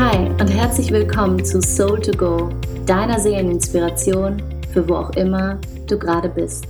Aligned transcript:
Hi 0.00 0.30
und 0.30 0.48
herzlich 0.48 0.90
willkommen 0.92 1.44
zu 1.44 1.60
Soul 1.60 2.00
to 2.00 2.12
Go, 2.12 2.48
deiner 2.86 3.20
Seeleninspiration 3.20 4.42
für 4.72 4.88
wo 4.88 4.94
auch 4.94 5.10
immer 5.10 5.60
du 5.86 5.98
gerade 5.98 6.30
bist. 6.30 6.64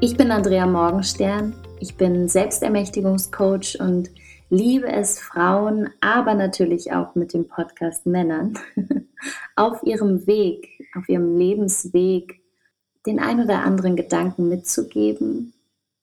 Ich 0.00 0.16
bin 0.16 0.30
Andrea 0.30 0.66
Morgenstern, 0.66 1.54
ich 1.78 1.94
bin 1.98 2.28
Selbstermächtigungscoach 2.28 3.78
und 3.78 4.10
liebe 4.48 4.90
es 4.90 5.20
Frauen, 5.20 5.90
aber 6.00 6.32
natürlich 6.32 6.94
auch 6.94 7.14
mit 7.14 7.34
dem 7.34 7.46
Podcast 7.46 8.06
Männern, 8.06 8.58
auf 9.54 9.82
ihrem 9.82 10.26
Weg, 10.26 10.82
auf 10.96 11.06
ihrem 11.10 11.36
Lebensweg 11.36 12.40
den 13.04 13.20
ein 13.20 13.44
oder 13.44 13.64
anderen 13.64 13.96
Gedanken 13.96 14.48
mitzugeben. 14.48 15.52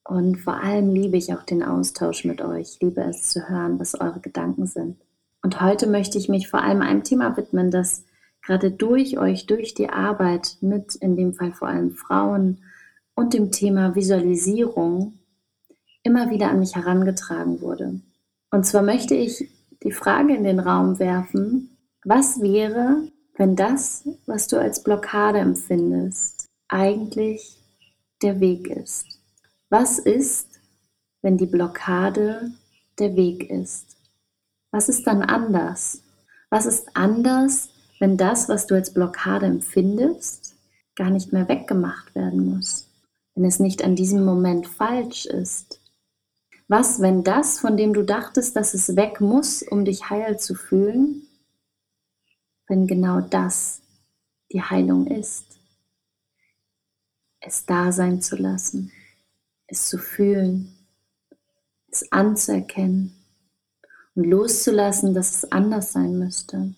Und 0.04 0.36
vor 0.36 0.54
allem 0.54 0.94
liebe 0.94 1.16
ich 1.16 1.34
auch 1.34 1.42
den 1.42 1.64
Austausch 1.64 2.24
mit 2.24 2.42
euch, 2.42 2.78
liebe 2.80 3.00
es 3.00 3.28
zu 3.28 3.48
hören, 3.48 3.80
was 3.80 4.00
eure 4.00 4.20
Gedanken 4.20 4.68
sind. 4.68 5.03
Und 5.44 5.60
heute 5.60 5.86
möchte 5.86 6.16
ich 6.16 6.30
mich 6.30 6.48
vor 6.48 6.62
allem 6.62 6.80
einem 6.80 7.04
Thema 7.04 7.36
widmen, 7.36 7.70
das 7.70 8.02
gerade 8.40 8.70
durch 8.70 9.18
euch, 9.18 9.44
durch 9.44 9.74
die 9.74 9.90
Arbeit 9.90 10.56
mit, 10.62 10.94
in 10.94 11.16
dem 11.16 11.34
Fall 11.34 11.52
vor 11.52 11.68
allem 11.68 11.90
Frauen 11.90 12.62
und 13.14 13.34
dem 13.34 13.52
Thema 13.52 13.94
Visualisierung 13.94 15.18
immer 16.02 16.30
wieder 16.30 16.48
an 16.48 16.60
mich 16.60 16.74
herangetragen 16.74 17.60
wurde. 17.60 18.00
Und 18.50 18.64
zwar 18.64 18.80
möchte 18.80 19.14
ich 19.14 19.50
die 19.82 19.92
Frage 19.92 20.34
in 20.34 20.44
den 20.44 20.60
Raum 20.60 20.98
werfen, 20.98 21.76
was 22.06 22.40
wäre, 22.40 23.06
wenn 23.36 23.54
das, 23.54 24.08
was 24.24 24.48
du 24.48 24.58
als 24.58 24.82
Blockade 24.82 25.40
empfindest, 25.40 26.48
eigentlich 26.68 27.58
der 28.22 28.40
Weg 28.40 28.68
ist? 28.68 29.20
Was 29.68 29.98
ist, 29.98 30.58
wenn 31.20 31.36
die 31.36 31.44
Blockade 31.44 32.50
der 32.98 33.14
Weg 33.14 33.50
ist? 33.50 33.93
Was 34.74 34.88
ist 34.88 35.06
dann 35.06 35.22
anders? 35.22 36.02
Was 36.50 36.66
ist 36.66 36.96
anders, 36.96 37.68
wenn 38.00 38.16
das, 38.16 38.48
was 38.48 38.66
du 38.66 38.74
als 38.74 38.92
Blockade 38.92 39.46
empfindest, 39.46 40.56
gar 40.96 41.10
nicht 41.10 41.32
mehr 41.32 41.48
weggemacht 41.48 42.12
werden 42.16 42.44
muss? 42.44 42.90
Wenn 43.36 43.44
es 43.44 43.60
nicht 43.60 43.84
an 43.84 43.94
diesem 43.94 44.24
Moment 44.24 44.66
falsch 44.66 45.26
ist? 45.26 45.80
Was, 46.66 47.00
wenn 47.00 47.22
das, 47.22 47.60
von 47.60 47.76
dem 47.76 47.94
du 47.94 48.02
dachtest, 48.02 48.56
dass 48.56 48.74
es 48.74 48.96
weg 48.96 49.20
muss, 49.20 49.62
um 49.62 49.84
dich 49.84 50.10
heil 50.10 50.40
zu 50.40 50.56
fühlen, 50.56 51.22
wenn 52.66 52.88
genau 52.88 53.20
das 53.20 53.80
die 54.50 54.62
Heilung 54.62 55.06
ist? 55.06 55.46
Es 57.38 57.64
da 57.64 57.92
sein 57.92 58.20
zu 58.20 58.34
lassen, 58.34 58.90
es 59.68 59.88
zu 59.88 59.98
fühlen, 59.98 60.74
es 61.92 62.10
anzuerkennen 62.10 63.23
und 64.14 64.24
loszulassen, 64.24 65.14
dass 65.14 65.36
es 65.36 65.52
anders 65.52 65.92
sein 65.92 66.18
müsste. 66.18 66.74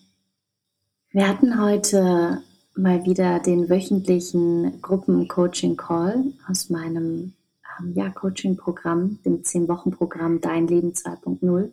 Wir 1.11 1.27
hatten 1.27 1.61
heute 1.61 2.41
mal 2.75 3.05
wieder 3.05 3.39
den 3.39 3.69
wöchentlichen 3.69 4.81
Gruppen-Coaching-Call 4.81 6.33
aus 6.49 6.69
meinem 6.69 7.33
ähm, 7.79 7.93
ja, 7.95 8.09
Coaching-Programm, 8.09 9.19
dem 9.25 9.41
10-Wochen-Programm 9.41 10.41
Dein 10.41 10.67
Leben 10.67 10.91
2.0. 10.91 11.71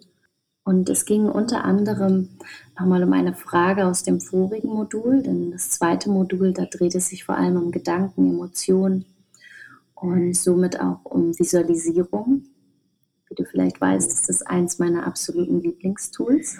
Und 0.64 0.88
es 0.88 1.04
ging 1.04 1.26
unter 1.26 1.64
anderem 1.64 2.30
nochmal 2.78 3.04
um 3.04 3.12
eine 3.12 3.34
Frage 3.34 3.86
aus 3.86 4.02
dem 4.02 4.20
vorigen 4.20 4.68
Modul, 4.68 5.22
denn 5.22 5.50
das 5.50 5.68
zweite 5.70 6.08
Modul, 6.08 6.54
da 6.54 6.64
dreht 6.64 6.94
es 6.94 7.08
sich 7.08 7.24
vor 7.24 7.36
allem 7.36 7.56
um 7.56 7.70
Gedanken, 7.70 8.30
Emotionen 8.30 9.04
und 9.94 10.34
somit 10.34 10.80
auch 10.80 11.04
um 11.04 11.38
Visualisierung. 11.38 12.44
Wie 13.34 13.42
du 13.42 13.50
vielleicht 13.50 13.80
weißt, 13.80 14.12
ist 14.12 14.28
das 14.28 14.42
eins 14.42 14.78
meiner 14.78 15.08
absoluten 15.08 15.60
Lieblingstools. 15.60 16.58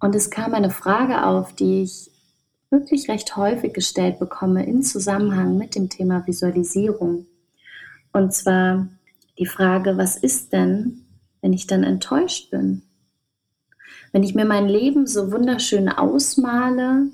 Und 0.00 0.14
es 0.14 0.30
kam 0.30 0.54
eine 0.54 0.70
Frage 0.70 1.26
auf, 1.26 1.54
die 1.54 1.82
ich 1.82 2.10
wirklich 2.70 3.10
recht 3.10 3.36
häufig 3.36 3.74
gestellt 3.74 4.18
bekomme 4.18 4.64
in 4.64 4.82
Zusammenhang 4.82 5.58
mit 5.58 5.74
dem 5.74 5.90
Thema 5.90 6.26
Visualisierung. 6.26 7.26
Und 8.14 8.32
zwar 8.32 8.88
die 9.38 9.44
Frage, 9.44 9.98
was 9.98 10.16
ist 10.16 10.54
denn, 10.54 11.04
wenn 11.42 11.52
ich 11.52 11.66
dann 11.66 11.84
enttäuscht 11.84 12.50
bin? 12.50 12.80
Wenn 14.12 14.22
ich 14.22 14.34
mir 14.34 14.46
mein 14.46 14.68
Leben 14.68 15.06
so 15.06 15.30
wunderschön 15.30 15.90
ausmale 15.90 17.08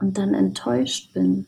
und 0.00 0.18
dann 0.18 0.34
enttäuscht 0.34 1.14
bin? 1.14 1.46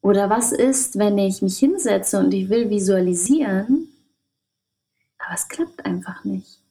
Oder 0.00 0.28
was 0.28 0.50
ist, 0.50 0.98
wenn 0.98 1.18
ich 1.18 1.40
mich 1.40 1.58
hinsetze 1.58 2.18
und 2.18 2.34
ich 2.34 2.48
will 2.48 2.68
visualisieren 2.68 3.88
aber 5.28 5.34
es 5.34 5.48
klappt 5.48 5.84
einfach 5.84 6.24
nicht. 6.24 6.62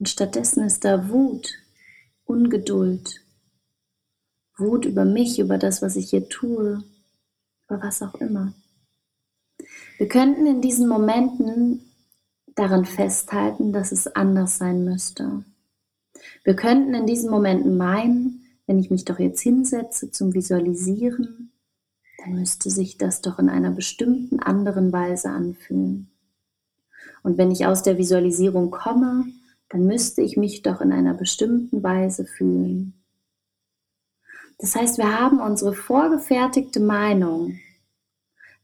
Und 0.00 0.08
stattdessen 0.08 0.64
ist 0.64 0.84
da 0.84 1.08
Wut, 1.08 1.54
Ungeduld, 2.24 3.24
Wut 4.56 4.84
über 4.84 5.04
mich, 5.04 5.38
über 5.38 5.56
das, 5.56 5.82
was 5.82 5.94
ich 5.94 6.10
hier 6.10 6.28
tue, 6.28 6.82
über 7.68 7.80
was 7.80 8.02
auch 8.02 8.14
immer. 8.16 8.54
Wir 9.98 10.08
könnten 10.08 10.46
in 10.46 10.60
diesen 10.60 10.88
Momenten 10.88 11.80
daran 12.56 12.86
festhalten, 12.86 13.72
dass 13.72 13.92
es 13.92 14.08
anders 14.08 14.58
sein 14.58 14.84
müsste. 14.84 15.44
Wir 16.42 16.56
könnten 16.56 16.92
in 16.92 17.06
diesen 17.06 17.30
Momenten 17.30 17.76
meinen, 17.76 18.58
wenn 18.66 18.80
ich 18.80 18.90
mich 18.90 19.04
doch 19.04 19.20
jetzt 19.20 19.40
hinsetze 19.42 20.10
zum 20.10 20.34
Visualisieren, 20.34 21.52
dann 22.18 22.34
müsste 22.34 22.68
sich 22.68 22.98
das 22.98 23.20
doch 23.20 23.38
in 23.38 23.48
einer 23.48 23.70
bestimmten 23.70 24.40
anderen 24.40 24.92
Weise 24.92 25.30
anfühlen. 25.30 26.10
Und 27.22 27.38
wenn 27.38 27.50
ich 27.50 27.66
aus 27.66 27.82
der 27.82 27.98
Visualisierung 27.98 28.70
komme, 28.70 29.26
dann 29.68 29.86
müsste 29.86 30.22
ich 30.22 30.36
mich 30.36 30.62
doch 30.62 30.80
in 30.80 30.92
einer 30.92 31.14
bestimmten 31.14 31.82
Weise 31.82 32.24
fühlen. 32.24 32.94
Das 34.58 34.74
heißt, 34.74 34.98
wir 34.98 35.20
haben 35.20 35.40
unsere 35.40 35.74
vorgefertigte 35.74 36.80
Meinung 36.80 37.58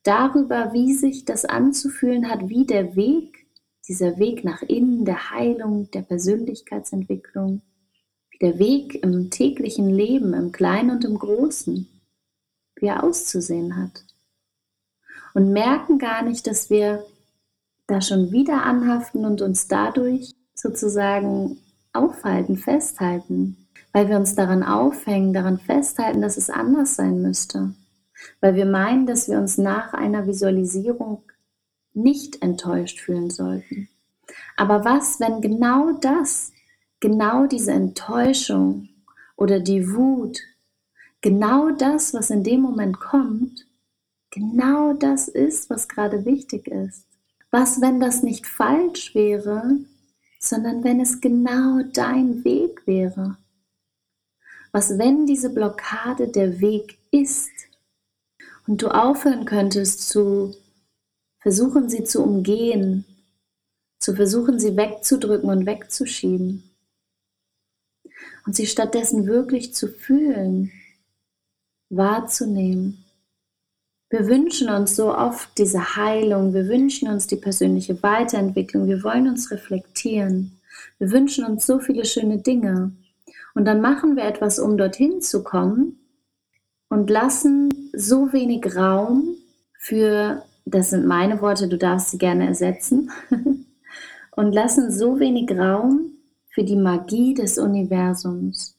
darüber, 0.03 0.73
wie 0.73 0.95
sich 0.95 1.25
das 1.25 1.45
anzufühlen 1.45 2.29
hat, 2.29 2.49
wie 2.49 2.65
der 2.65 2.97
Weg, 2.97 3.47
dieser 3.89 4.19
Weg 4.19 4.45
nach 4.45 4.63
innen, 4.63 5.05
der 5.05 5.31
Heilung, 5.31 5.91
der 5.91 6.03
Persönlichkeitsentwicklung, 6.03 7.63
wie 8.31 8.39
der 8.39 8.59
Weg 8.59 9.03
im 9.03 9.31
täglichen 9.31 9.91
Leben, 9.91 10.35
im 10.35 10.53
Kleinen 10.53 10.91
und 10.91 11.05
im 11.05 11.19
Großen, 11.19 11.89
wie 12.77 12.87
er 12.87 13.05
auszusehen 13.05 13.77
hat. 13.77 14.05
Und 15.35 15.53
merken 15.53 15.99
gar 15.99 16.23
nicht, 16.23 16.47
dass 16.47 16.71
wir 16.71 17.05
da 17.93 18.01
schon 18.01 18.33
wieder 18.33 18.65
anhaften 18.65 19.25
und 19.25 19.43
uns 19.43 19.69
dadurch 19.69 20.35
sozusagen 20.55 21.59
aufhalten, 21.93 22.57
festhalten, 22.57 23.69
weil 23.93 24.09
wir 24.09 24.17
uns 24.17 24.35
daran 24.35 24.63
aufhängen, 24.63 25.33
daran 25.33 25.59
festhalten, 25.59 26.23
dass 26.23 26.37
es 26.37 26.51
anders 26.51 26.97
sein 26.97 27.21
müsste, 27.21 27.75
weil 28.41 28.55
wir 28.55 28.67
meinen, 28.67 29.07
dass 29.07 29.29
wir 29.29 29.39
uns 29.39 29.59
nach 29.59 29.93
einer 29.93 30.27
Visualisierung 30.27 31.23
nicht 31.95 32.43
enttäuscht 32.43 33.01
fühlen 33.01 33.31
sollten. 33.31 33.89
Aber 34.57 34.85
was, 34.85 35.21
wenn 35.21 35.41
genau 35.41 35.93
das, 35.93 36.53
genau 37.01 37.47
diese 37.47 37.73
Enttäuschung 37.73 38.89
oder 39.37 39.61
die 39.61 39.93
Wut, 39.93 40.39
genau 41.21 41.71
das, 41.71 42.15
was 42.15 42.31
in 42.31 42.45
dem 42.45 42.63
Moment 42.63 42.99
kommt, 42.99 43.67
genau 44.31 44.95
das 44.95 45.29
ist, 45.29 45.69
was 45.69 45.89
gerade 45.89 46.25
wichtig 46.25 46.69
ist? 46.69 47.12
Was, 47.55 47.83
wenn 47.83 48.01
das 48.01 48.23
nicht 48.23 48.47
falsch 48.47 49.15
wäre, 49.15 49.77
sondern 50.41 50.83
wenn 50.85 51.01
es 51.01 51.21
genau 51.21 51.83
dein 51.93 52.45
Weg 52.45 52.87
wäre? 52.87 53.37
Was, 54.73 54.99
wenn 54.99 55.27
diese 55.27 55.51
Blockade 55.51 56.29
der 56.29 56.63
Weg 56.63 56.99
ist 57.11 57.51
und 58.67 58.81
du 58.81 58.89
aufhören 58.89 59.45
könntest 59.45 60.09
zu 60.09 60.57
versuchen, 61.41 61.91
sie 61.91 62.05
zu 62.05 62.23
umgehen, 62.23 63.05
zu 64.01 64.17
versuchen, 64.17 64.59
sie 64.59 64.75
wegzudrücken 64.75 65.51
und 65.51 65.67
wegzuschieben 65.67 66.63
und 68.47 68.57
sie 68.57 68.67
stattdessen 68.67 69.27
wirklich 69.27 69.75
zu 69.75 69.89
fühlen, 69.89 70.73
wahrzunehmen 71.91 73.05
wir 74.13 74.27
wünschen 74.27 74.69
uns 74.69 74.95
so 74.95 75.17
oft 75.17 75.57
diese 75.57 75.97
Heilung, 75.97 76.53
wir 76.53 76.69
wünschen 76.69 77.09
uns 77.09 77.27
die 77.27 77.37
persönliche 77.37 78.03
Weiterentwicklung, 78.03 78.87
wir 78.87 79.03
wollen 79.03 79.27
uns 79.27 79.51
reflektieren, 79.51 80.61
wir 80.99 81.11
wünschen 81.11 81.47
uns 81.47 81.65
so 81.65 81.79
viele 81.79 82.05
schöne 82.05 82.37
Dinge. 82.37 82.93
Und 83.55 83.65
dann 83.65 83.81
machen 83.81 84.15
wir 84.17 84.25
etwas, 84.25 84.59
um 84.59 84.77
dorthin 84.77 85.23
zu 85.23 85.43
kommen 85.43 85.99
und 86.91 87.09
lassen 87.09 87.91
so 87.95 88.35
wenig 88.35 88.77
Raum 88.77 89.35
für, 89.79 90.43
das 90.67 90.91
sind 90.91 91.07
meine 91.07 91.41
Worte, 91.41 91.67
du 91.67 91.79
darfst 91.79 92.11
sie 92.11 92.19
gerne 92.19 92.47
ersetzen, 92.47 93.11
und 94.37 94.53
lassen 94.53 94.93
so 94.93 95.21
wenig 95.21 95.51
Raum 95.53 96.13
für 96.51 96.65
die 96.65 96.77
Magie 96.77 97.33
des 97.33 97.57
Universums. 97.57 98.77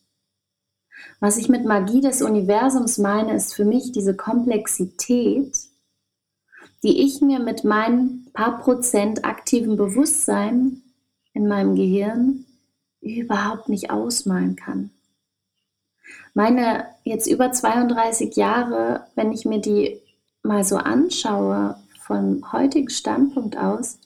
Was 1.24 1.38
ich 1.38 1.48
mit 1.48 1.64
Magie 1.64 2.02
des 2.02 2.22
Universums 2.22 2.98
meine, 2.98 3.34
ist 3.34 3.54
für 3.54 3.64
mich 3.64 3.94
diese 3.94 4.14
Komplexität, 4.14 5.58
die 6.84 7.02
ich 7.02 7.22
mir 7.22 7.40
mit 7.40 7.64
meinem 7.64 8.28
paar 8.34 8.60
Prozent 8.60 9.24
aktiven 9.24 9.78
Bewusstsein 9.78 10.82
in 11.32 11.48
meinem 11.48 11.76
Gehirn 11.76 12.44
überhaupt 13.00 13.70
nicht 13.70 13.90
ausmalen 13.90 14.58
kann. 14.58 14.90
Meine 16.34 16.88
jetzt 17.06 17.28
über 17.28 17.54
32 17.54 18.36
Jahre, 18.36 19.08
wenn 19.16 19.32
ich 19.32 19.46
mir 19.46 19.62
die 19.62 20.02
mal 20.42 20.66
so 20.66 20.76
anschaue, 20.76 21.78
von 22.02 22.52
heutigen 22.52 22.90
Standpunkt 22.90 23.56
aus, 23.56 23.98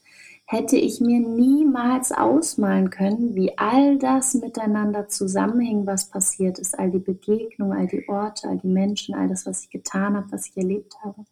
hätte 0.50 0.78
ich 0.78 1.02
mir 1.02 1.20
niemals 1.20 2.14
ausmalen 2.14 2.90
können, 2.90 3.36
wie 3.36 3.58
all 3.58 3.98
das 4.00 4.34
miteinander 4.34 5.10
zusammenhängt, 5.10 5.86
was 5.86 6.10
passiert 6.10 6.58
ist, 6.58 6.80
all 6.80 6.90
die 6.90 7.00
Begegnungen, 7.00 7.78
all 7.78 7.88
die 7.88 8.08
Orte, 8.08 8.48
all 8.48 8.58
die 8.58 8.68
Menschen, 8.68 9.14
all 9.14 9.28
das, 9.28 9.46
was 9.46 9.64
ich 9.64 9.70
getan 9.70 10.16
habe, 10.16 10.32
was 10.32 10.48
ich 10.48 10.56
erlebt 10.56 10.96
habe. 11.04 11.26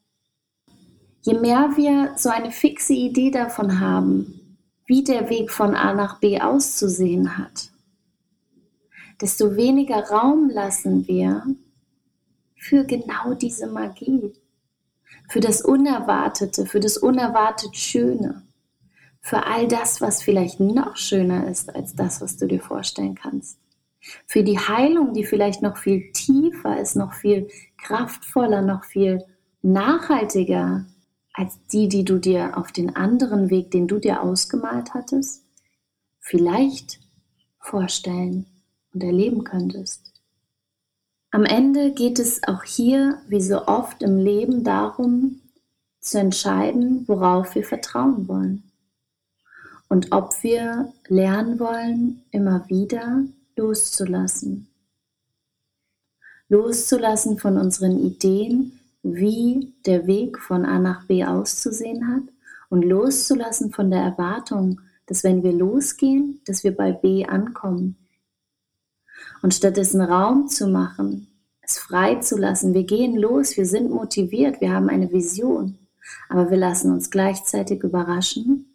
Je 1.22 1.34
mehr 1.40 1.72
wir 1.78 2.12
so 2.18 2.30
eine 2.30 2.52
fixe 2.52 2.94
Idee 2.94 3.32
davon 3.32 3.80
haben, 3.80 4.58
wie 4.86 5.04
der 5.04 5.30
Weg 5.30 5.50
von 5.50 5.76
A 5.76 5.94
nach 5.94 6.20
B 6.20 6.42
auszusehen 6.42 7.38
hat, 7.38 7.72
desto 9.22 9.56
weniger 9.56 10.10
Raum 10.10 10.50
lassen 10.50 11.08
wir 11.08 11.44
für 12.58 12.84
genau 12.84 13.34
diese 13.34 13.68
Magie, 13.68 14.34
für 15.30 15.40
das 15.40 15.62
Unerwartete, 15.62 16.66
für 16.66 16.82
das 16.82 16.98
unerwartet 16.98 17.78
Schöne, 17.78 18.45
für 19.26 19.48
all 19.48 19.68
das, 19.68 20.02
was 20.02 20.22
vielleicht 20.22 20.60
noch 20.60 20.98
schöner 20.98 21.48
ist 21.48 21.76
als 21.76 21.96
das, 21.96 22.22
was 22.22 22.38
du 22.38 22.46
dir 22.46 22.62
vorstellen 22.62 23.16
kannst. 23.16 23.58
Für 24.28 24.44
die 24.44 24.60
Heilung, 24.60 25.16
die 25.16 25.26
vielleicht 25.26 25.64
noch 25.64 25.78
viel 25.78 26.12
tiefer 26.12 26.80
ist, 26.80 26.96
noch 26.96 27.12
viel 27.14 27.48
kraftvoller, 27.76 28.62
noch 28.62 28.84
viel 28.84 29.26
nachhaltiger 29.64 30.86
als 31.34 31.58
die, 31.72 31.88
die 31.90 32.06
du 32.06 32.20
dir 32.20 32.56
auf 32.56 32.72
den 32.72 32.96
anderen 32.96 33.50
Weg, 33.50 33.72
den 33.72 33.88
du 33.88 33.98
dir 33.98 34.22
ausgemalt 34.22 34.94
hattest, 34.94 35.44
vielleicht 36.20 37.00
vorstellen 37.58 38.46
und 38.94 39.04
erleben 39.04 39.44
könntest. 39.44 40.14
Am 41.32 41.46
Ende 41.46 41.94
geht 41.94 42.20
es 42.20 42.48
auch 42.48 42.64
hier, 42.64 43.18
wie 43.28 43.42
so 43.42 43.66
oft 43.66 44.04
im 44.04 44.20
Leben, 44.20 44.64
darum 44.64 45.42
zu 46.00 46.20
entscheiden, 46.20 47.08
worauf 47.08 47.56
wir 47.56 47.64
vertrauen 47.64 48.28
wollen 48.28 48.72
und 49.88 50.12
ob 50.12 50.44
wir 50.44 50.92
lernen 51.08 51.60
wollen, 51.60 52.22
immer 52.32 52.68
wieder 52.68 53.24
loszulassen. 53.56 54.68
Loszulassen 56.50 57.38
von 57.38 57.58
unseren 57.58 58.00
Ideen, 58.00 58.80
wie 59.04 59.74
der 59.86 60.08
Weg 60.08 60.40
von 60.40 60.66
A 60.66 60.80
nach 60.80 61.06
B 61.06 61.24
auszusehen 61.24 62.08
hat 62.08 62.24
und 62.70 62.84
loszulassen 62.84 63.72
von 63.72 63.92
der 63.92 64.02
Erwartung, 64.02 64.82
dass 65.06 65.24
wenn 65.24 65.44
wir 65.44 65.54
losgehen, 65.54 66.42
dass 66.46 66.64
wir 66.64 66.76
bei 66.76 66.92
B 66.92 67.26
ankommen 67.26 67.96
und 69.42 69.54
stattdessen 69.54 70.02
Raum 70.02 70.48
zu 70.48 70.68
machen, 70.68 71.28
es 71.62 71.78
frei 71.78 72.16
zu 72.16 72.38
lassen. 72.38 72.74
Wir 72.74 72.84
gehen 72.84 73.16
los, 73.16 73.58
wir 73.58 73.66
sind 73.66 73.90
motiviert, 73.90 74.62
wir 74.62 74.72
haben 74.72 74.90
eine 74.90 75.12
Vision, 75.12 75.78
aber 76.30 76.50
wir 76.50 76.58
lassen 76.58 76.92
uns 76.92 77.10
gleichzeitig 77.10 77.84
überraschen 77.84 78.75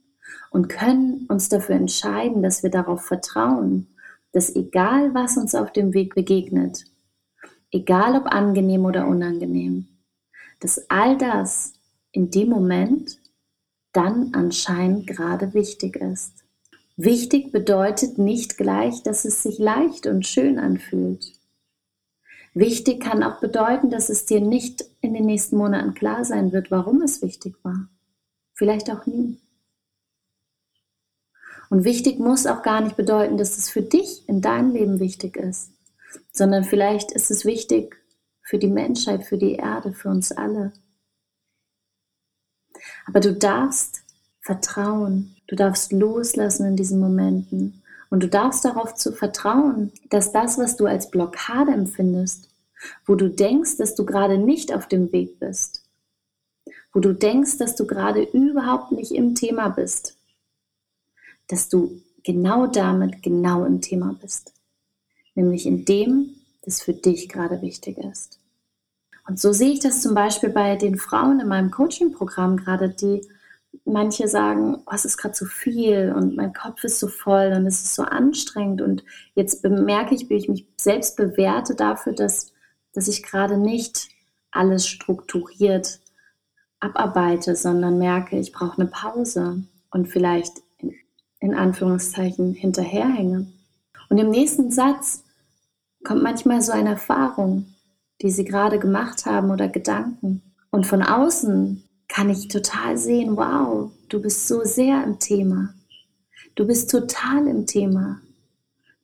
und 0.50 0.68
können 0.68 1.26
uns 1.28 1.48
dafür 1.48 1.76
entscheiden, 1.76 2.42
dass 2.42 2.62
wir 2.62 2.70
darauf 2.70 3.04
vertrauen, 3.04 3.86
dass 4.32 4.54
egal 4.54 5.14
was 5.14 5.36
uns 5.36 5.54
auf 5.54 5.72
dem 5.72 5.94
Weg 5.94 6.14
begegnet, 6.14 6.84
egal 7.70 8.16
ob 8.16 8.26
angenehm 8.26 8.84
oder 8.84 9.06
unangenehm, 9.06 9.88
dass 10.60 10.90
all 10.90 11.16
das 11.16 11.72
in 12.12 12.30
dem 12.30 12.48
Moment 12.48 13.18
dann 13.92 14.30
anscheinend 14.34 15.06
gerade 15.06 15.54
wichtig 15.54 15.96
ist. 15.96 16.44
Wichtig 16.96 17.50
bedeutet 17.50 18.18
nicht 18.18 18.56
gleich, 18.56 19.02
dass 19.02 19.24
es 19.24 19.42
sich 19.42 19.58
leicht 19.58 20.06
und 20.06 20.26
schön 20.26 20.58
anfühlt. 20.58 21.32
Wichtig 22.52 23.00
kann 23.00 23.22
auch 23.22 23.40
bedeuten, 23.40 23.90
dass 23.90 24.08
es 24.08 24.26
dir 24.26 24.40
nicht 24.40 24.84
in 25.00 25.14
den 25.14 25.24
nächsten 25.24 25.56
Monaten 25.56 25.94
klar 25.94 26.24
sein 26.24 26.52
wird, 26.52 26.70
warum 26.70 27.00
es 27.00 27.22
wichtig 27.22 27.54
war. 27.62 27.88
Vielleicht 28.54 28.90
auch 28.90 29.06
nie. 29.06 29.38
Und 31.70 31.84
wichtig 31.84 32.18
muss 32.18 32.46
auch 32.46 32.62
gar 32.62 32.82
nicht 32.82 32.96
bedeuten, 32.96 33.38
dass 33.38 33.56
es 33.56 33.70
für 33.70 33.82
dich 33.82 34.28
in 34.28 34.42
deinem 34.42 34.72
Leben 34.72 35.00
wichtig 35.00 35.36
ist, 35.36 35.72
sondern 36.32 36.64
vielleicht 36.64 37.12
ist 37.12 37.30
es 37.30 37.46
wichtig 37.46 37.96
für 38.42 38.58
die 38.58 38.68
Menschheit, 38.68 39.24
für 39.24 39.38
die 39.38 39.54
Erde, 39.54 39.92
für 39.94 40.10
uns 40.10 40.32
alle. 40.32 40.72
Aber 43.06 43.20
du 43.20 43.32
darfst 43.32 44.02
vertrauen, 44.42 45.36
Du 45.50 45.56
darfst 45.56 45.90
loslassen 45.90 46.64
in 46.64 46.76
diesen 46.76 47.00
Momenten. 47.00 47.82
Und 48.08 48.22
du 48.22 48.28
darfst 48.28 48.64
darauf 48.64 48.94
zu 48.94 49.10
vertrauen, 49.10 49.92
dass 50.08 50.30
das, 50.30 50.58
was 50.58 50.76
du 50.76 50.86
als 50.86 51.10
Blockade 51.10 51.72
empfindest, 51.72 52.48
wo 53.04 53.16
du 53.16 53.28
denkst, 53.28 53.76
dass 53.76 53.96
du 53.96 54.06
gerade 54.06 54.38
nicht 54.38 54.72
auf 54.72 54.86
dem 54.86 55.10
Weg 55.12 55.40
bist, 55.40 55.82
wo 56.92 57.00
du 57.00 57.12
denkst, 57.12 57.58
dass 57.58 57.74
du 57.74 57.84
gerade 57.84 58.22
überhaupt 58.22 58.92
nicht 58.92 59.10
im 59.10 59.34
Thema 59.34 59.70
bist, 59.70 60.16
dass 61.50 61.68
du 61.68 62.00
genau 62.22 62.66
damit 62.66 63.22
genau 63.22 63.64
im 63.64 63.80
Thema 63.80 64.16
bist. 64.20 64.52
Nämlich 65.34 65.66
in 65.66 65.84
dem, 65.84 66.30
das 66.62 66.82
für 66.82 66.92
dich 66.92 67.28
gerade 67.28 67.62
wichtig 67.62 67.98
ist. 67.98 68.38
Und 69.26 69.38
so 69.38 69.52
sehe 69.52 69.72
ich 69.72 69.80
das 69.80 70.02
zum 70.02 70.14
Beispiel 70.14 70.50
bei 70.50 70.76
den 70.76 70.98
Frauen 70.98 71.40
in 71.40 71.48
meinem 71.48 71.70
Coaching-Programm 71.70 72.56
gerade, 72.56 72.88
die 72.88 73.22
manche 73.84 74.26
sagen, 74.28 74.82
oh, 74.86 74.92
es 74.92 75.04
ist 75.04 75.16
gerade 75.16 75.34
zu 75.34 75.46
viel 75.46 76.12
und 76.16 76.36
mein 76.36 76.52
Kopf 76.52 76.82
ist 76.84 76.98
so 76.98 77.08
voll 77.08 77.52
und 77.54 77.66
es 77.66 77.82
ist 77.82 77.94
so 77.94 78.02
anstrengend. 78.02 78.82
Und 78.82 79.04
jetzt 79.34 79.62
bemerke 79.62 80.14
ich, 80.14 80.28
wie 80.28 80.34
ich 80.34 80.48
mich 80.48 80.66
selbst 80.76 81.16
bewerte 81.16 81.74
dafür, 81.74 82.12
dass, 82.12 82.52
dass 82.92 83.08
ich 83.08 83.22
gerade 83.22 83.56
nicht 83.56 84.08
alles 84.50 84.88
strukturiert 84.88 86.00
abarbeite, 86.80 87.54
sondern 87.54 87.98
merke, 87.98 88.38
ich 88.38 88.52
brauche 88.52 88.80
eine 88.80 88.90
Pause 88.90 89.62
und 89.90 90.08
vielleicht 90.08 90.62
in, 91.40 91.54
Anführungszeichen 91.54 92.54
hinterherhänge. 92.54 93.46
Und 94.08 94.18
im 94.18 94.30
nächsten 94.30 94.70
Satz 94.70 95.24
kommt 96.04 96.22
manchmal 96.22 96.62
so 96.62 96.72
eine 96.72 96.90
Erfahrung, 96.90 97.66
die 98.22 98.30
sie 98.30 98.44
gerade 98.44 98.78
gemacht 98.78 99.26
haben 99.26 99.50
oder 99.50 99.68
Gedanken. 99.68 100.42
Und 100.70 100.86
von 100.86 101.02
außen 101.02 101.82
kann 102.08 102.28
ich 102.28 102.48
total 102.48 102.98
sehen, 102.98 103.36
wow, 103.36 103.90
du 104.08 104.20
bist 104.20 104.46
so 104.46 104.64
sehr 104.64 105.02
im 105.04 105.18
Thema. 105.18 105.74
Du 106.54 106.66
bist 106.66 106.90
total 106.90 107.46
im 107.46 107.66
Thema. 107.66 108.20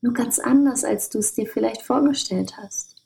Nur 0.03 0.13
ganz 0.13 0.39
anders, 0.39 0.85
als 0.85 1.09
du 1.09 1.19
es 1.19 1.35
dir 1.35 1.47
vielleicht 1.47 1.83
vorgestellt 1.83 2.57
hast. 2.59 2.97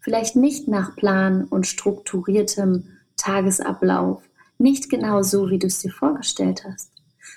Vielleicht 0.00 0.34
nicht 0.34 0.66
nach 0.66 0.96
Plan 0.96 1.44
und 1.44 1.66
strukturiertem 1.66 2.88
Tagesablauf, 3.16 4.22
nicht 4.58 4.90
genau 4.90 5.22
so, 5.22 5.48
wie 5.50 5.58
du 5.58 5.68
es 5.68 5.78
dir 5.78 5.92
vorgestellt 5.92 6.64
hast. 6.64 6.90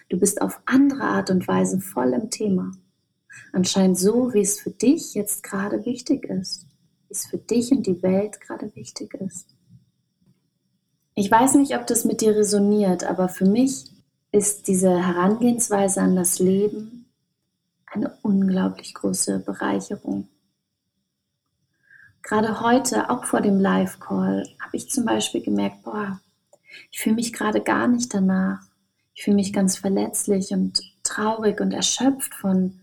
Du 0.10 0.20
bist 0.20 0.42
auf 0.42 0.62
andere 0.66 1.04
Art 1.04 1.30
und 1.32 1.48
Weise 1.48 1.82
voll 1.82 2.14
im 2.14 2.30
Thema. 2.30 2.72
Anscheinend 3.52 3.98
so, 3.98 4.34
wie 4.34 4.42
es 4.42 4.60
für 4.60 4.72
dich 4.72 5.14
jetzt 5.14 5.44
gerade 5.44 5.86
wichtig 5.86 6.26
ist. 6.26 6.68
Wie 7.08 7.14
es 7.14 7.26
für 7.26 7.38
dich 7.38 7.72
und 7.72 7.88
die 7.88 8.02
Welt 8.04 8.40
gerade 8.42 8.76
wichtig 8.76 9.14
ist. 9.16 9.56
Ich 11.16 11.32
weiß 11.32 11.56
nicht, 11.56 11.76
ob 11.76 11.88
das 11.88 12.06
mit 12.06 12.22
dir 12.22 12.36
resoniert, 12.36 13.04
aber 13.04 13.30
für 13.30 13.46
mich 13.46 13.86
ist 14.32 14.68
diese 14.68 14.90
Herangehensweise 14.90 16.02
an 16.02 16.16
das 16.16 16.40
Leben 16.40 17.06
eine 17.86 18.18
unglaublich 18.22 18.94
große 18.94 19.40
Bereicherung. 19.40 20.28
Gerade 22.22 22.60
heute, 22.60 23.10
auch 23.10 23.24
vor 23.24 23.40
dem 23.42 23.60
Live-Call, 23.60 24.46
habe 24.60 24.76
ich 24.76 24.90
zum 24.90 25.06
Beispiel 25.06 25.42
gemerkt, 25.42 25.84
boah, 25.84 26.20
ich 26.92 27.00
fühle 27.00 27.16
mich 27.16 27.32
gerade 27.32 27.62
gar 27.62 27.88
nicht 27.88 28.14
danach. 28.14 28.68
Ich 29.16 29.24
fühle 29.24 29.38
mich 29.38 29.54
ganz 29.54 29.78
verletzlich 29.78 30.52
und 30.52 30.82
traurig 31.04 31.62
und 31.62 31.72
erschöpft 31.72 32.36
von, 32.36 32.82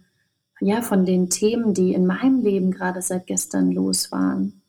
ja, 0.61 0.81
von 0.81 1.05
den 1.05 1.29
Themen, 1.29 1.75
die 1.75 1.93
in 1.93 2.07
meinem 2.07 2.41
Leben 2.41 2.71
gerade 2.71 3.03
seit 3.03 3.27
gestern 3.27 3.71
los 3.71 4.11
waren. 4.11 4.63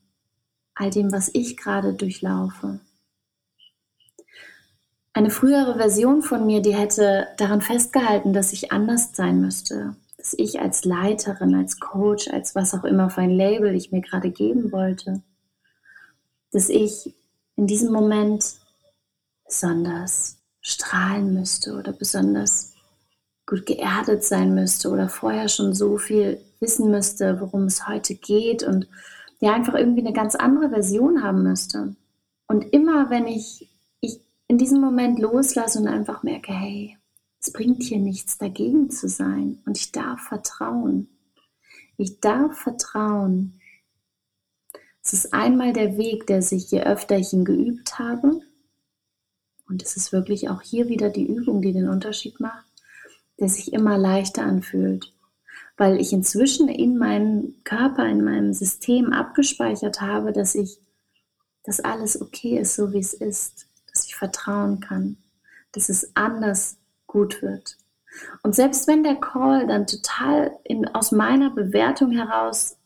All 0.76 0.90
dem, 0.90 1.12
was 1.14 1.32
ich 1.34 1.56
gerade 1.56 1.94
durchlaufe. 1.94 2.82
Eine 5.14 5.30
frühere 5.30 5.78
Version 5.78 6.22
von 6.22 6.46
mir, 6.46 6.62
die 6.62 6.76
hätte 6.76 7.28
daran 7.38 7.62
festgehalten, 7.62 8.34
dass 8.34 8.52
ich 8.52 8.72
anders 8.72 9.16
sein 9.16 9.40
müsste, 9.40 9.96
dass 10.18 10.34
ich 10.34 10.60
als 10.60 10.84
Leiterin, 10.84 11.56
als 11.56 11.80
Coach, 11.80 12.28
als 12.28 12.56
was 12.56 12.74
auch 12.74 12.84
immer 12.84 13.10
für 13.10 13.22
ein 13.22 13.30
Label 13.30 13.74
ich 13.74 13.92
mir 13.92 14.02
gerade 14.02 14.32
geben 14.32 14.72
wollte, 14.72 15.22
dass 16.52 16.68
ich 16.68 17.14
in 17.56 17.68
diesem 17.68 17.94
Moment 17.94 18.56
besonders 19.46 20.43
strahlen 20.64 21.34
müsste 21.36 21.76
oder 21.78 21.92
besonders 21.92 22.74
gut 23.46 23.66
geerdet 23.66 24.24
sein 24.24 24.56
müsste 24.56 24.90
oder 24.90 25.10
vorher 25.10 25.50
schon 25.50 25.76
so 25.76 25.98
viel 25.98 26.42
wissen 26.60 26.90
müsste, 26.90 27.40
worum 27.40 27.66
es 27.66 27.88
heute 27.88 28.16
geht 28.16 28.64
und 28.64 28.88
ja 29.40 29.54
einfach 29.54 29.76
irgendwie 29.76 30.02
eine 30.02 30.14
ganz 30.14 30.34
andere 30.36 30.70
Version 30.70 31.22
haben 31.22 31.44
müsste. 31.44 31.96
Und 32.48 32.64
immer 32.74 33.10
wenn 33.10 33.28
ich 33.28 33.70
in 34.48 34.58
diesem 34.58 34.82
Moment 34.82 35.20
loslasse 35.20 35.80
und 35.80 35.88
einfach 35.88 36.24
merke, 36.24 36.54
hey, 36.54 36.98
Es 37.46 37.52
bringt 37.52 37.84
hier 37.84 38.00
nichts 38.00 38.38
dagegen 38.38 38.90
zu 38.90 39.10
sein 39.10 39.62
und 39.66 39.78
ich 39.78 39.92
darf 39.92 40.22
vertrauen. 40.22 41.10
Ich 41.98 42.22
darf 42.22 42.58
vertrauen. 42.58 43.60
Es 45.04 45.12
ist 45.12 45.34
einmal 45.34 45.74
der 45.74 45.98
Weg, 45.98 46.26
der 46.28 46.42
sich, 46.42 46.72
je 46.72 46.84
öfter 46.84 47.18
ich 47.18 47.34
ihn 47.34 47.44
geübt 47.44 48.00
habe, 48.00 48.40
und 49.74 49.82
es 49.82 49.98
ist 49.98 50.14
wirklich 50.14 50.50
auch 50.50 50.62
hier 50.62 50.88
wieder 50.88 51.10
die 51.10 51.26
Übung, 51.26 51.64
die 51.64 51.74
den 51.74 51.90
Unterschied 51.90 52.40
macht, 52.40 52.64
der 53.40 53.50
sich 53.50 53.74
immer 53.74 53.98
leichter 53.98 54.44
anfühlt, 54.44 55.12
weil 55.78 56.00
ich 56.00 56.14
inzwischen 56.14 56.70
in 56.70 57.00
meinem 57.00 57.56
Körper, 57.64 58.06
in 58.06 58.24
meinem 58.24 58.54
System 58.54 59.12
abgespeichert 59.14 60.00
habe, 60.00 60.32
dass 60.32 60.54
ich, 60.54 60.78
dass 61.64 61.80
alles 61.80 62.22
okay 62.22 62.60
ist, 62.60 62.76
so 62.76 62.94
wie 62.94 63.00
es 63.00 63.16
ist, 63.16 63.66
dass 63.92 64.06
ich 64.06 64.16
vertrauen 64.16 64.80
kann, 64.80 65.18
dass 65.72 65.90
es 65.90 66.16
anders 66.16 66.78
gut 67.08 67.42
wird. 67.42 67.76
Und 68.44 68.54
selbst 68.54 68.88
wenn 68.88 69.04
der 69.04 69.16
Call 69.16 69.66
dann 69.66 69.88
total 69.88 70.52
in, 70.66 70.88
aus 70.90 71.12
meiner 71.12 71.50
Bewertung 71.50 72.12
heraus 72.12 72.78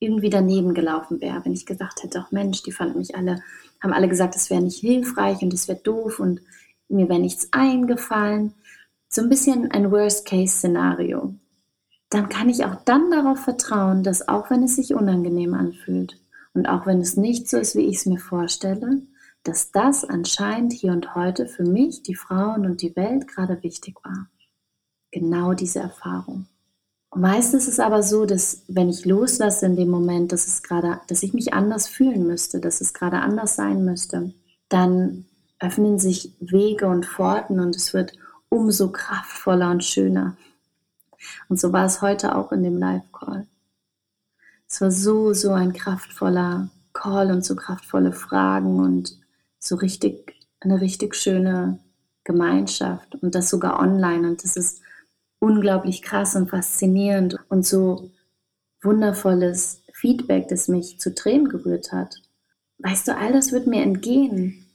irgendwie 0.00 0.28
daneben 0.28 0.74
gelaufen 0.74 1.22
wäre, 1.22 1.42
wenn 1.46 1.54
ich 1.54 1.64
gesagt 1.64 2.02
hätte, 2.02 2.22
ach 2.22 2.30
Mensch, 2.30 2.62
die 2.62 2.72
fanden 2.72 2.98
mich 2.98 3.16
alle, 3.16 3.42
haben 3.82 3.92
alle 3.92 4.08
gesagt, 4.08 4.36
es 4.36 4.50
wäre 4.50 4.62
nicht 4.62 4.80
hilfreich 4.80 5.42
und 5.42 5.52
es 5.52 5.68
wäre 5.68 5.78
doof 5.78 6.20
und 6.20 6.40
mir 6.88 7.08
wäre 7.08 7.20
nichts 7.20 7.48
eingefallen. 7.52 8.54
So 9.08 9.22
ein 9.22 9.28
bisschen 9.28 9.70
ein 9.70 9.90
Worst-Case-Szenario. 9.90 11.34
Dann 12.10 12.28
kann 12.28 12.48
ich 12.48 12.64
auch 12.64 12.76
dann 12.84 13.10
darauf 13.10 13.40
vertrauen, 13.40 14.02
dass 14.02 14.28
auch 14.28 14.50
wenn 14.50 14.62
es 14.62 14.76
sich 14.76 14.94
unangenehm 14.94 15.54
anfühlt 15.54 16.18
und 16.54 16.66
auch 16.66 16.86
wenn 16.86 17.00
es 17.00 17.16
nicht 17.16 17.48
so 17.48 17.58
ist, 17.58 17.74
wie 17.76 17.86
ich 17.86 17.96
es 17.96 18.06
mir 18.06 18.18
vorstelle, 18.18 19.02
dass 19.42 19.70
das 19.70 20.04
anscheinend 20.04 20.72
hier 20.72 20.92
und 20.92 21.14
heute 21.14 21.46
für 21.46 21.64
mich, 21.64 22.02
die 22.02 22.14
Frauen 22.14 22.66
und 22.66 22.82
die 22.82 22.96
Welt 22.96 23.28
gerade 23.28 23.62
wichtig 23.62 23.96
war. 24.04 24.28
Genau 25.10 25.54
diese 25.54 25.80
Erfahrung. 25.80 26.46
Meistens 27.16 27.66
ist 27.66 27.74
es 27.74 27.80
aber 27.80 28.02
so, 28.02 28.26
dass 28.26 28.62
wenn 28.68 28.90
ich 28.90 29.06
loslasse 29.06 29.64
in 29.64 29.74
dem 29.74 29.88
Moment, 29.88 30.32
dass 30.32 30.46
es 30.46 30.62
gerade, 30.62 31.00
dass 31.08 31.22
ich 31.22 31.32
mich 31.32 31.54
anders 31.54 31.88
fühlen 31.88 32.26
müsste, 32.26 32.60
dass 32.60 32.82
es 32.82 32.92
gerade 32.92 33.20
anders 33.20 33.56
sein 33.56 33.86
müsste, 33.86 34.34
dann 34.68 35.24
öffnen 35.58 35.98
sich 35.98 36.34
Wege 36.40 36.86
und 36.86 37.06
Pforten 37.06 37.58
und 37.58 37.74
es 37.74 37.94
wird 37.94 38.12
umso 38.50 38.92
kraftvoller 38.92 39.70
und 39.70 39.82
schöner. 39.82 40.36
Und 41.48 41.58
so 41.58 41.72
war 41.72 41.86
es 41.86 42.02
heute 42.02 42.36
auch 42.36 42.52
in 42.52 42.62
dem 42.62 42.76
Live-Call. 42.76 43.46
Es 44.68 44.82
war 44.82 44.90
so, 44.90 45.32
so 45.32 45.52
ein 45.52 45.72
kraftvoller 45.72 46.68
Call 46.92 47.30
und 47.30 47.46
so 47.46 47.56
kraftvolle 47.56 48.12
Fragen 48.12 48.78
und 48.78 49.16
so 49.58 49.76
richtig, 49.76 50.34
eine 50.60 50.82
richtig 50.82 51.14
schöne 51.14 51.78
Gemeinschaft 52.24 53.14
und 53.22 53.34
das 53.34 53.48
sogar 53.48 53.80
online. 53.80 54.28
Und 54.28 54.44
das 54.44 54.56
ist 54.56 54.82
unglaublich 55.46 56.02
krass 56.02 56.34
und 56.34 56.50
faszinierend 56.50 57.38
und 57.48 57.64
so 57.64 58.10
wundervolles 58.82 59.82
Feedback, 59.92 60.48
das 60.48 60.66
mich 60.66 60.98
zu 60.98 61.14
Tränen 61.14 61.48
gerührt 61.48 61.92
hat. 61.92 62.20
Weißt 62.78 63.06
du, 63.06 63.16
all 63.16 63.32
das 63.32 63.52
wird 63.52 63.68
mir 63.68 63.82
entgehen. 63.82 64.66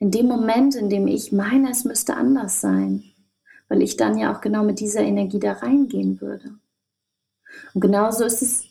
In 0.00 0.10
dem 0.10 0.26
Moment, 0.26 0.74
in 0.74 0.90
dem 0.90 1.06
ich 1.06 1.30
meine, 1.30 1.70
es 1.70 1.84
müsste 1.84 2.16
anders 2.16 2.60
sein, 2.60 3.04
weil 3.68 3.80
ich 3.80 3.96
dann 3.96 4.18
ja 4.18 4.34
auch 4.34 4.40
genau 4.40 4.64
mit 4.64 4.80
dieser 4.80 5.02
Energie 5.02 5.40
da 5.40 5.52
reingehen 5.52 6.20
würde. 6.20 6.54
Und 7.74 7.80
genauso 7.80 8.24
ist 8.24 8.42
es 8.42 8.64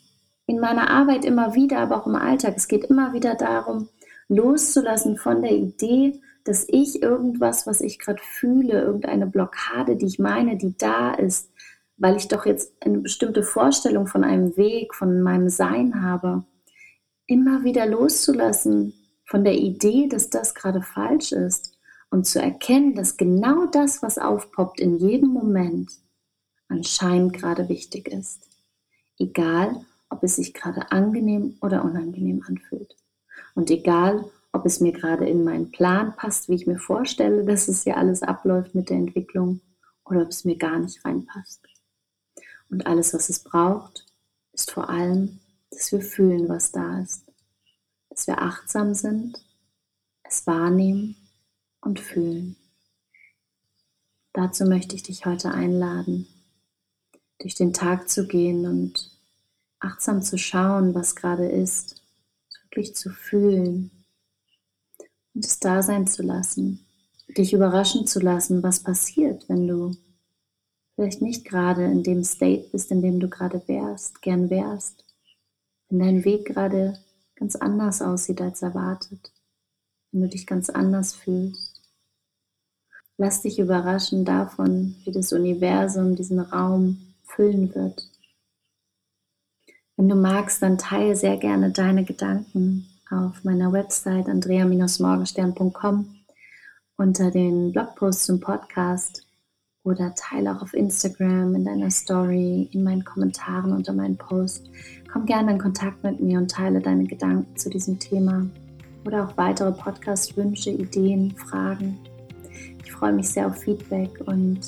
in 0.47 0.59
meiner 0.59 0.89
Arbeit 0.89 1.24
immer 1.24 1.55
wieder, 1.55 1.79
aber 1.79 2.01
auch 2.01 2.07
im 2.07 2.15
Alltag. 2.15 2.55
Es 2.57 2.67
geht 2.67 2.86
immer 2.86 3.13
wieder 3.13 3.36
darum, 3.36 3.88
loszulassen 4.27 5.17
von 5.17 5.41
der 5.41 5.51
Idee, 5.51 6.21
dass 6.47 6.65
ich 6.69 7.01
irgendwas, 7.01 7.67
was 7.67 7.81
ich 7.81 7.99
gerade 7.99 8.21
fühle, 8.21 8.81
irgendeine 8.81 9.27
Blockade, 9.27 9.95
die 9.95 10.05
ich 10.05 10.19
meine, 10.19 10.57
die 10.57 10.77
da 10.77 11.13
ist, 11.13 11.51
weil 11.97 12.15
ich 12.15 12.27
doch 12.27 12.45
jetzt 12.45 12.73
eine 12.81 12.99
bestimmte 12.99 13.43
Vorstellung 13.43 14.07
von 14.07 14.23
einem 14.23 14.55
Weg, 14.55 14.93
von 14.93 15.21
meinem 15.21 15.49
Sein 15.49 16.01
habe, 16.03 16.45
immer 17.25 17.63
wieder 17.63 17.85
loszulassen 17.85 18.93
von 19.25 19.43
der 19.43 19.55
Idee, 19.55 20.07
dass 20.07 20.29
das 20.29 20.55
gerade 20.55 20.81
falsch 20.81 21.31
ist 21.31 21.77
und 22.09 22.25
zu 22.25 22.41
erkennen, 22.41 22.95
dass 22.95 23.17
genau 23.17 23.65
das, 23.65 24.01
was 24.01 24.17
aufpoppt 24.17 24.79
in 24.79 24.97
jedem 24.97 25.29
Moment, 25.29 25.91
anscheinend 26.69 27.33
gerade 27.33 27.67
wichtig 27.67 28.07
ist. 28.07 28.47
Egal, 29.19 29.81
ob 30.09 30.23
es 30.23 30.37
sich 30.37 30.53
gerade 30.53 30.91
angenehm 30.91 31.57
oder 31.61 31.83
unangenehm 31.83 32.43
anfühlt. 32.47 32.95
Und 33.55 33.69
egal, 33.71 34.23
ob 34.57 34.65
es 34.65 34.79
mir 34.79 34.91
gerade 34.91 35.29
in 35.29 35.43
meinen 35.43 35.71
Plan 35.71 36.15
passt, 36.15 36.49
wie 36.49 36.55
ich 36.55 36.65
mir 36.65 36.79
vorstelle, 36.79 37.45
dass 37.45 37.67
es 37.67 37.85
ja 37.85 37.95
alles 37.95 38.23
abläuft 38.23 38.73
mit 38.73 38.89
der 38.89 38.97
Entwicklung, 38.97 39.61
oder 40.03 40.23
ob 40.23 40.29
es 40.29 40.45
mir 40.45 40.57
gar 40.57 40.79
nicht 40.79 41.05
reinpasst. 41.05 41.61
Und 42.69 42.87
alles, 42.87 43.13
was 43.13 43.29
es 43.29 43.43
braucht, 43.43 44.05
ist 44.53 44.71
vor 44.71 44.89
allem, 44.89 45.39
dass 45.69 45.91
wir 45.91 46.01
fühlen, 46.01 46.49
was 46.49 46.71
da 46.71 47.01
ist. 47.01 47.23
Dass 48.09 48.25
wir 48.25 48.41
achtsam 48.41 48.93
sind, 48.95 49.45
es 50.23 50.47
wahrnehmen 50.47 51.15
und 51.81 51.99
fühlen. 51.99 52.55
Dazu 54.33 54.65
möchte 54.65 54.95
ich 54.95 55.03
dich 55.03 55.25
heute 55.25 55.51
einladen, 55.51 56.27
durch 57.39 57.53
den 57.53 57.73
Tag 57.73 58.09
zu 58.09 58.27
gehen 58.27 58.65
und 58.65 59.11
achtsam 59.79 60.23
zu 60.23 60.37
schauen, 60.37 60.95
was 60.95 61.15
gerade 61.15 61.47
ist, 61.47 62.01
wirklich 62.63 62.95
zu 62.95 63.11
fühlen, 63.11 63.91
und 65.38 65.46
es 65.46 65.60
da 65.60 65.84
sein 65.84 66.08
zu 66.08 66.24
lassen, 66.24 66.84
dich 67.38 67.53
überraschen 67.53 68.08
zu 68.08 68.20
lassen, 68.20 68.63
was 68.63 68.79
passiert, 68.79 69.48
wenn 69.48 69.67
du 69.67 69.96
vielleicht 70.96 71.22
nicht 71.22 71.46
gerade 71.46 71.86
in 71.86 72.01
dem 72.01 72.24
State 72.24 72.70
bist, 72.72 72.89
in 72.89 73.03
dem 73.03 73.20
du 73.20 73.29
gerade 73.29 73.62
wärst, 73.67 74.24
gern 74.24 74.50
wärst, 74.50 75.06
wenn 75.89 76.00
dein 76.00 76.25
Weg 76.25 76.46
gerade 76.46 76.98
ganz 77.36 77.56
anders 77.56 78.01
aussieht 78.01 78.41
als 78.41 78.63
erwartet, 78.63 79.32
wenn 80.12 80.22
du 80.22 80.27
dich 80.27 80.48
ganz 80.48 80.72
anders 80.72 81.13
fühlst. 81.13 81.84
Lass 83.17 83.44
dich 83.44 83.60
überraschen 83.60 84.25
davon, 84.25 84.96
wie 85.03 85.12
das 85.12 85.34
Universum 85.34 86.15
diesen 86.15 86.39
Raum 86.39 87.13
füllen 87.22 87.75
wird. 87.75 88.10
Wenn 89.98 90.10
du 90.10 90.15
magst, 90.15 90.63
dann 90.63 90.79
teile 90.79 91.15
sehr 91.15 91.38
gerne 91.38 91.70
deine 91.70 92.06
Gedanken 92.06 92.88
auf 93.11 93.43
meiner 93.43 93.71
Website 93.71 94.27
andrea-morgenstern.com 94.27 96.15
unter 96.97 97.31
den 97.31 97.71
Blogposts 97.71 98.25
zum 98.25 98.39
Podcast 98.39 99.27
oder 99.83 100.13
teile 100.15 100.55
auch 100.55 100.61
auf 100.61 100.73
Instagram 100.73 101.55
in 101.55 101.65
deiner 101.65 101.89
Story, 101.89 102.69
in 102.73 102.83
meinen 102.83 103.05
Kommentaren 103.05 103.71
unter 103.71 103.93
meinen 103.93 104.17
Post. 104.17 104.69
Komm 105.11 105.25
gerne 105.25 105.53
in 105.53 105.59
Kontakt 105.59 106.03
mit 106.03 106.19
mir 106.19 106.39
und 106.39 106.51
teile 106.51 106.81
deine 106.81 107.05
Gedanken 107.05 107.55
zu 107.55 107.69
diesem 107.69 107.97
Thema 107.97 108.45
oder 109.05 109.25
auch 109.25 109.37
weitere 109.37 109.71
Podcast-Wünsche, 109.71 110.71
Ideen, 110.71 111.33
Fragen. 111.37 111.97
Ich 112.83 112.91
freue 112.91 113.13
mich 113.13 113.29
sehr 113.29 113.47
auf 113.47 113.55
Feedback 113.57 114.11
und 114.25 114.59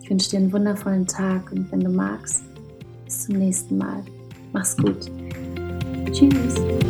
ich 0.00 0.08
wünsche 0.08 0.30
dir 0.30 0.38
einen 0.38 0.52
wundervollen 0.52 1.06
Tag 1.06 1.50
und 1.50 1.70
wenn 1.72 1.80
du 1.80 1.90
magst, 1.90 2.44
bis 3.04 3.24
zum 3.24 3.36
nächsten 3.36 3.76
Mal. 3.76 4.04
Mach's 4.52 4.76
gut. 4.76 5.10
Tschüss. 6.12 6.87